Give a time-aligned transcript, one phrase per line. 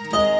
[0.00, 0.37] Música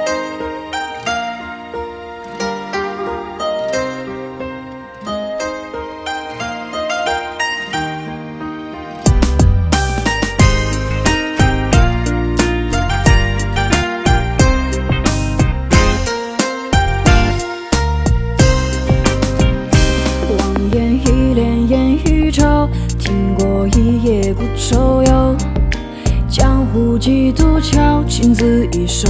[26.68, 29.08] 江湖几度桥，情字一首。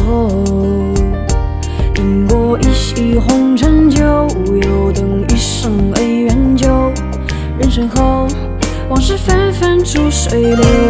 [1.96, 4.04] 饮过一袭红尘酒，
[4.62, 6.68] 又等一生恩怨旧。
[7.58, 8.29] 人生后，
[8.89, 10.87] 往事纷纷逐水流。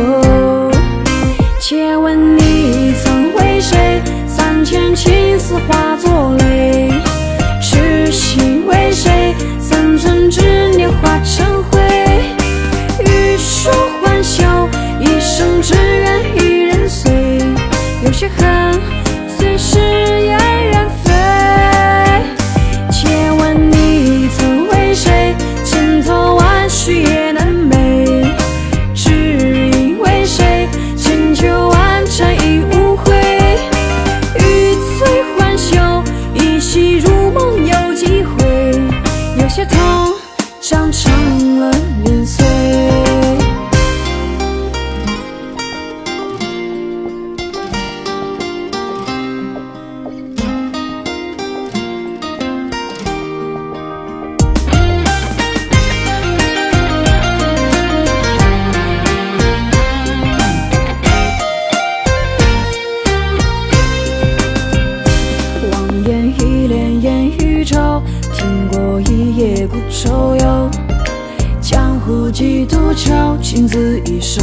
[72.99, 74.43] 桥，情字一首。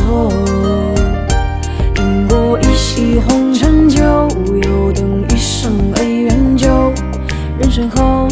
[1.98, 4.02] 饮过一袭红尘酒，
[4.64, 6.94] 又等一生恩怨旧。
[7.59, 8.30] 人生后，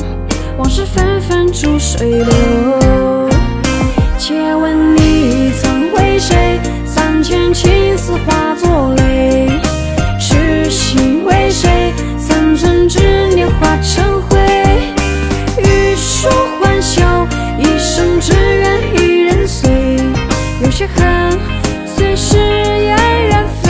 [0.57, 2.72] 往事纷纷逐水流。
[20.95, 21.39] 恨，
[21.85, 22.95] 随时嫣
[23.29, 23.69] 然飞。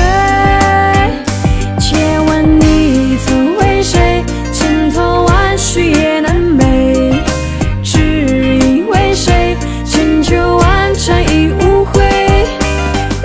[1.80, 4.24] 且问你曾为谁？
[4.52, 7.22] 千头万绪也难寐。
[7.84, 8.00] 只
[8.60, 9.56] 因为谁？
[9.86, 12.02] 千秋万尘已无悔。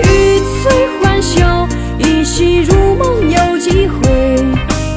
[0.03, 1.67] 欲醉还休，
[1.97, 4.09] 一夕如梦有几回？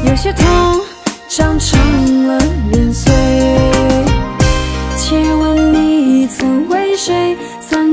[0.04, 0.80] 有些痛
[1.28, 2.38] 长成了
[2.70, 2.81] 年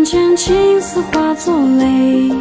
[0.10, 2.32] 间青丝化作泪。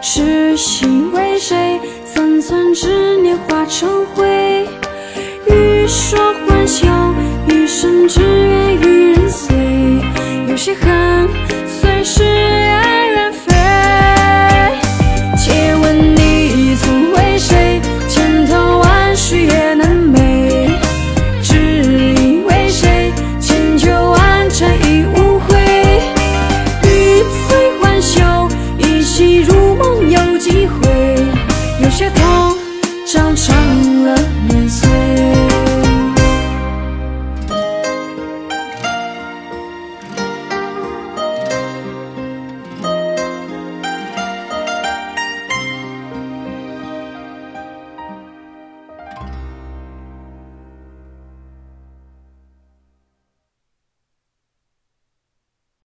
[0.00, 1.78] 痴心为谁？
[2.06, 4.66] 三寸执念化成灰。
[5.46, 6.18] 欲说